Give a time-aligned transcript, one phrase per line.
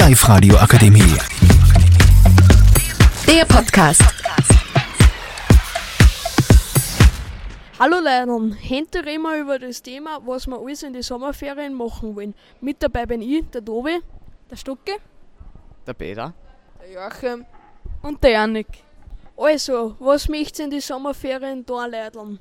[0.00, 1.14] Live-Radio Akademie.
[3.26, 4.00] Der Podcast.
[7.78, 12.16] Hallo Leute, heute reden wir über das Thema, was wir alles in die Sommerferien machen
[12.16, 12.34] wollen.
[12.62, 14.00] Mit dabei bin ich, der Tobi,
[14.50, 14.92] der Stucke
[15.86, 16.32] Der Peter.
[16.80, 17.44] der Joachim
[18.00, 18.68] und der Janik.
[19.36, 22.38] Also, was möchtet ihr in die Sommerferien da, Leute?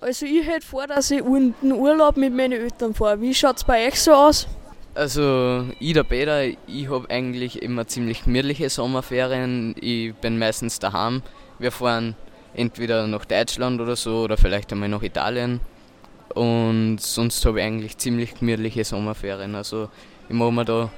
[0.00, 3.20] Also, ich hätte vor, dass ich in den Urlaub mit meinen Eltern fahre.
[3.20, 4.46] Wie schaut's bei euch so aus?
[4.94, 9.74] Also ich, der Peter, ich habe eigentlich immer ziemlich gemütliche Sommerferien.
[9.80, 11.22] Ich bin meistens daheim.
[11.58, 12.14] Wir fahren
[12.52, 15.60] entweder nach Deutschland oder so oder vielleicht einmal nach Italien.
[16.34, 19.54] Und sonst habe ich eigentlich ziemlich gemütliche Sommerferien.
[19.54, 19.88] Also
[20.28, 20.90] ich mache mir da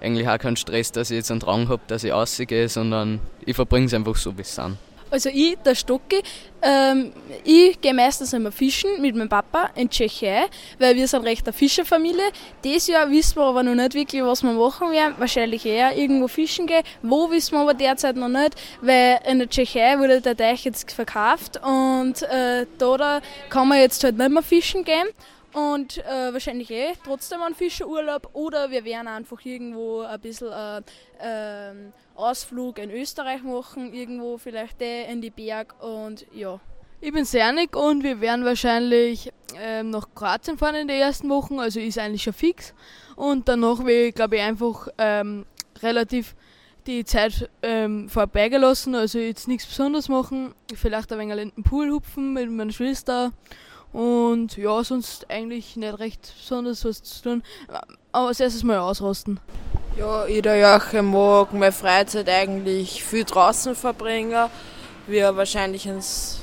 [0.00, 3.54] eigentlich auch keinen Stress, dass ich jetzt einen Drang habe, dass ich rausgehe, sondern ich
[3.54, 4.78] verbringe es einfach so, es sind.
[5.12, 6.22] Also ich, der Stocki,
[6.62, 7.12] ähm,
[7.44, 10.46] ich gehe meistens immer fischen mit meinem Papa in Tschechei,
[10.78, 12.32] weil wir sind recht eine Fischerfamilie.
[12.64, 15.14] Dieses Jahr wissen wir aber noch nicht wirklich, was wir machen werden.
[15.18, 16.82] Wahrscheinlich eher irgendwo fischen gehen.
[17.02, 20.90] Wo wissen wir aber derzeit noch nicht, weil in der Tschechei wurde der Teich jetzt
[20.90, 25.08] verkauft und äh, da, da kann man jetzt halt nicht mehr fischen gehen.
[25.52, 30.80] Und äh, wahrscheinlich eh trotzdem einen Fischerurlaub oder wir werden einfach irgendwo ein bisschen äh,
[31.20, 36.60] ähm, Ausflug in Österreich machen, irgendwo vielleicht eh in die Berg und ja.
[37.00, 41.58] Ich bin Sernik und wir werden wahrscheinlich ähm, nach Kroatien fahren in den ersten Wochen,
[41.58, 42.74] also ist eigentlich schon fix.
[43.16, 45.44] Und danach will ich, glaube ich, einfach ähm,
[45.82, 46.36] relativ
[46.86, 50.54] die Zeit ähm, vorbeigelassen, also jetzt nichts Besonderes machen.
[50.74, 53.32] Vielleicht ein wenig in den Pool hupfen mit meiner Schwester
[53.92, 57.42] und ja, sonst eigentlich nicht recht besonders was zu tun.
[58.12, 59.40] Aber als erstes mal ausrasten.
[59.94, 64.48] Ja, ich der Joachim mag meine Freizeit eigentlich viel draußen verbringen.
[65.06, 66.40] Wir wahrscheinlich ins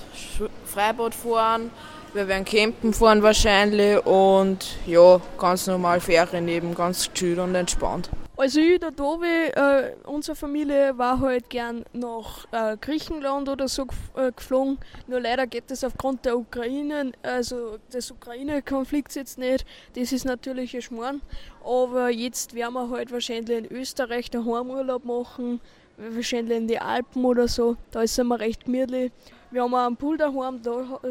[0.65, 1.71] Freibad fahren,
[2.13, 8.11] wir werden campen fahren wahrscheinlich und ja, ganz normal Ferien eben, ganz chill und entspannt.
[8.39, 13.85] Also ich, der Tobi, äh, unsere Familie war halt gern nach äh, Griechenland oder so
[14.15, 14.77] äh, geflogen.
[15.07, 19.65] Nur leider geht das aufgrund der Ukraine, also des Ukraine-Konflikts jetzt nicht.
[19.95, 21.21] Das ist natürlich ein Schmarrn.
[21.65, 25.59] Aber jetzt werden wir halt wahrscheinlich in Österreich daheim Urlaub machen,
[25.97, 27.75] wahrscheinlich in die Alpen oder so.
[27.91, 29.11] Da ist immer recht gemütlich.
[29.51, 31.01] Wir haben auch einen Pool daheim, da,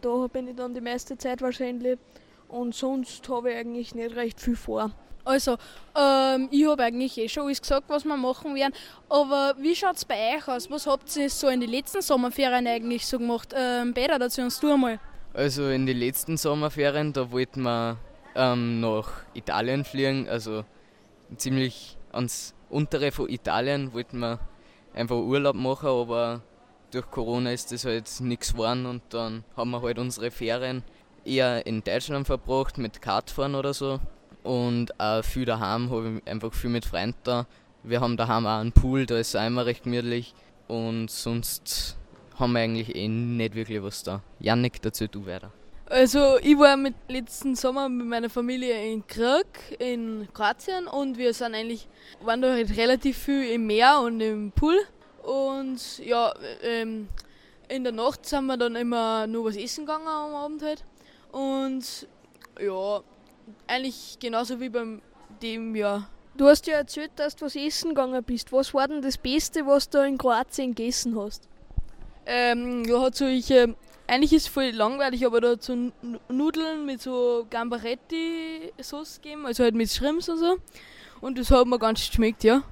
[0.00, 1.98] da bin ich dann die meiste Zeit wahrscheinlich.
[2.46, 4.92] Und sonst habe ich eigentlich nicht recht viel vor.
[5.26, 5.56] Also,
[5.96, 8.72] ähm, ich habe eigentlich eh schon alles gesagt, was wir machen werden.
[9.08, 10.70] Aber wie schaut es bei euch aus?
[10.70, 13.52] Was habt ihr so in den letzten Sommerferien eigentlich so gemacht?
[13.52, 15.00] Ähm, Peter, dazu uns du einmal.
[15.34, 17.98] Also in den letzten Sommerferien, da wollten wir
[18.36, 20.64] ähm, nach Italien fliegen, also
[21.36, 24.38] ziemlich ans untere von Italien wollten wir
[24.94, 26.40] einfach Urlaub machen, aber
[26.92, 30.84] durch Corona ist das halt nichts geworden und dann haben wir halt unsere Ferien
[31.24, 33.98] eher in Deutschland verbracht mit Kartfahren oder so
[34.46, 37.46] und auch viel daheim, habe ich einfach viel mit Freunden da.
[37.82, 40.34] Wir haben daheim auch einen Pool, da ist es immer recht gemütlich
[40.68, 41.96] und sonst
[42.38, 44.22] haben wir eigentlich eh nicht wirklich was da.
[44.40, 45.50] Janik, dazu du weiter.
[45.88, 51.32] Also ich war mit letzten Sommer mit meiner Familie in Krk in Kroatien und wir
[51.32, 51.86] sind eigentlich
[52.22, 54.76] waren da halt relativ viel im Meer und im Pool
[55.22, 57.08] und ja ähm,
[57.68, 60.84] in der Nacht sind wir dann immer nur was essen gegangen am Abend halt
[61.30, 62.08] und
[62.60, 63.00] ja
[63.66, 65.02] eigentlich genauso wie beim
[65.42, 66.08] dem Jahr.
[66.36, 68.52] Du hast ja erzählt, dass du was essen gegangen bist.
[68.52, 71.48] Was war denn das Beste, was du in Kroatien gegessen hast?
[72.26, 73.76] Ähm, ja, hat so ich, ähm,
[74.06, 75.92] eigentlich ist es voll langweilig, aber da hat so
[76.28, 80.56] Nudeln mit so Gambaretti-Sauce gegeben, also halt mit Shrimps und so.
[81.20, 82.62] Und das hat mir ganz geschmeckt, ja.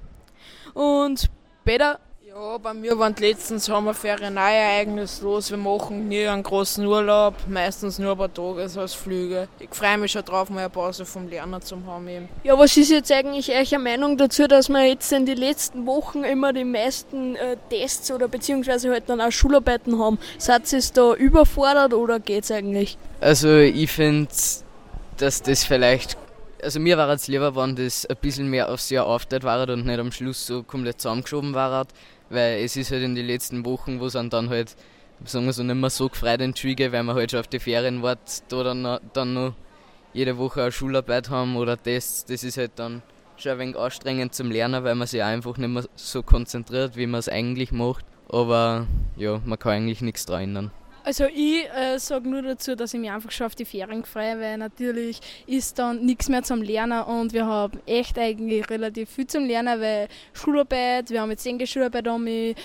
[0.73, 1.29] Und
[1.63, 1.99] Peter,
[2.37, 5.49] Ja, bei mir waren die letzten Sommerferien auch ereignislos.
[5.51, 9.47] Wir machen nie einen großen Urlaub, meistens nur ein paar Tagesausflüge.
[9.57, 12.09] Ich freue mich schon drauf, mal eine Pause vom Lernen zu haben.
[12.09, 12.27] Eben.
[12.43, 16.25] ja, was ist jetzt eigentlich eure Meinung dazu, dass wir jetzt in den letzten Wochen
[16.25, 20.19] immer die meisten äh, Tests oder beziehungsweise halt dann auch Schularbeiten haben?
[20.37, 22.97] Seid ihr da überfordert oder geht's eigentlich?
[23.21, 24.27] Also ich finde,
[25.15, 26.17] dass das vielleicht,
[26.61, 29.85] also mir war es lieber, wenn das ein bisschen mehr aufs Jahr aufteilt war und
[29.85, 31.87] nicht am Schluss so komplett zusammengeschoben war,
[32.29, 34.75] weil es ist halt in den letzten Wochen, wo es dann halt,
[35.23, 38.01] sagen wir so, nicht mehr so gefreut entschwiege, weil man halt schon auf die Ferien
[38.01, 39.53] wartet, da dann, dann noch
[40.13, 43.01] jede Woche eine Schularbeit haben oder Tests, das ist halt dann
[43.37, 47.07] schon ein wenig anstrengend zum Lernen, weil man sich einfach nicht mehr so konzentriert, wie
[47.07, 48.05] man es eigentlich macht.
[48.29, 48.87] Aber
[49.17, 50.71] ja, man kann eigentlich nichts dran ändern.
[51.05, 54.39] Also ich äh, sage nur dazu, dass ich mich einfach schon auf die Ferien freue,
[54.39, 59.27] weil natürlich ist dann nichts mehr zum Lernen und wir haben echt eigentlich relativ viel
[59.27, 62.55] zum Lernen, weil Schularbeit, wir haben jetzt Englisch Schularbeit um ähm,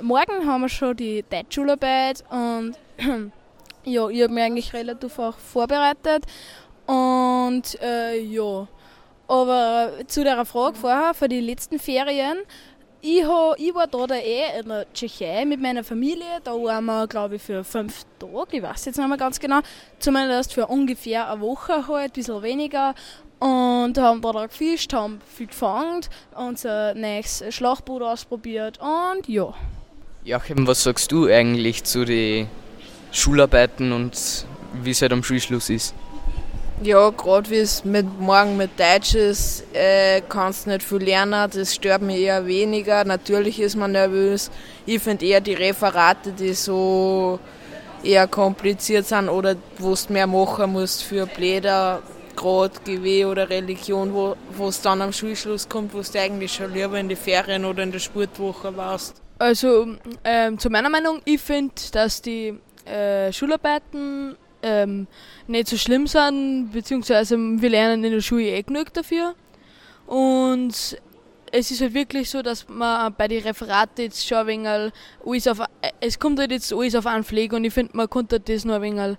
[0.00, 2.72] morgen haben wir schon die Deutschschularbeit und
[3.84, 6.24] ja, ich habe mich eigentlich relativ auch vorbereitet
[6.86, 8.66] und äh, ja,
[9.26, 12.38] Aber zu der Frage vorher, für die letzten Ferien,
[13.00, 16.40] ich, hab, ich war da, da eh in der Tschechei mit meiner Familie.
[16.42, 19.60] Da waren wir, glaube ich, für fünf Tage, ich weiß jetzt nicht mehr ganz genau.
[19.98, 22.94] Zumindest für ungefähr eine Woche halt, ein bisschen weniger.
[23.38, 26.00] Und haben da, da gefischt, haben viel gefangen,
[26.34, 29.54] unser neues Schlauchboot ausprobiert und ja.
[30.24, 32.48] Joachim, was sagst du eigentlich zu den
[33.12, 34.44] Schularbeiten und
[34.82, 35.94] wie es halt am Schulschluss ist?
[36.80, 41.74] Ja, gerade wie es mit morgen mit Deutsch ist, äh, kannst nicht viel lernen, das
[41.74, 43.04] stört mich eher weniger.
[43.04, 44.48] Natürlich ist man nervös.
[44.86, 47.40] Ich finde eher die Referate, die so
[48.04, 52.00] eher kompliziert sind oder wo du mehr machen musst für Bläder,
[52.36, 56.98] gerade GW oder Religion, wo es dann am Schulschluss kommt, wo du eigentlich schon lieber
[57.00, 59.20] in die Ferien oder in der Sportwoche warst.
[59.40, 59.86] Also
[60.22, 62.54] ähm, zu meiner Meinung, ich finde, dass die
[62.84, 65.06] äh, Schularbeiten ähm,
[65.46, 69.34] nicht so schlimm sind, beziehungsweise wir lernen in der Schule eh genug dafür.
[70.06, 70.98] Und
[71.52, 74.92] es ist halt wirklich so, dass man bei den Referaten jetzt schon ein wenig
[75.24, 75.60] alles auf,
[76.00, 78.80] es kommt halt jetzt alles auf einen Pflege und ich finde, man konnte das noch
[78.80, 79.16] ein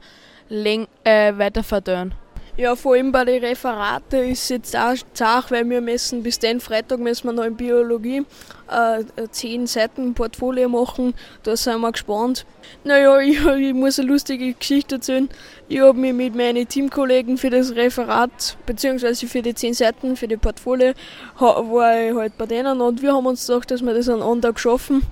[0.50, 2.14] wenig äh, weiter verdörren.
[2.60, 6.40] Ja, vor allem bei den Referaten ist es jetzt auch zart, weil wir müssen bis
[6.40, 8.26] den Freitag müssen wir noch in Biologie
[8.70, 11.14] äh, 10 Seiten Portfolio machen.
[11.44, 12.46] Da sind wir gespannt.
[12.84, 15.30] Naja, ich, ich muss eine lustige Geschichte erzählen.
[15.70, 20.28] Ich habe mich mit meinen Teamkollegen für das Referat, beziehungsweise für die 10 Seiten, für
[20.28, 20.92] die Portfolio,
[21.40, 24.42] war ich halt bei denen und wir haben uns gedacht, dass wir das an einem
[24.42, 25.04] Tag schaffen.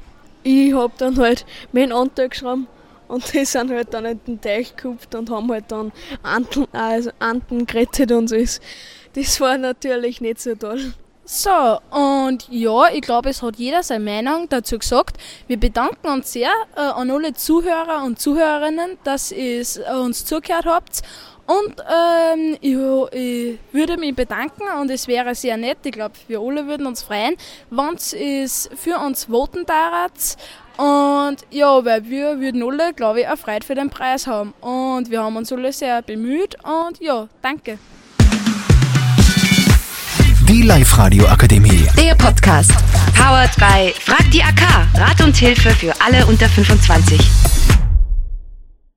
[0.43, 2.67] Ich habe dann halt meinen Anteil geschrieben
[3.07, 5.91] und die sind halt dann in den Teich gekupft und haben halt dann
[6.23, 8.37] Anten, also Anten gerettet und so.
[9.13, 10.93] Das war natürlich nicht so toll.
[11.29, 15.17] So, und ja, ich glaube, es hat jeder seine Meinung dazu gesagt.
[15.47, 20.65] Wir bedanken uns sehr äh, an alle Zuhörer und Zuhörerinnen, dass ihr äh, uns zugehört
[20.65, 21.01] habt.
[21.45, 22.77] Und ähm, ich,
[23.17, 27.03] ich, würde mich bedanken und es wäre sehr nett, ich glaube, wir alle würden uns
[27.03, 27.35] freuen,
[27.69, 30.37] wenn es für uns voten darat.
[30.77, 34.53] Und ja, weil wir würden alle, glaube ich, auch Freude für den Preis haben.
[34.61, 37.79] Und wir haben uns alle sehr bemüht und ja, danke.
[40.47, 41.87] Die Live-Radio Akademie.
[41.97, 42.71] Der Podcast.
[43.15, 44.61] Powered by Frag die AK.
[44.93, 47.66] Rat und Hilfe für alle unter 25.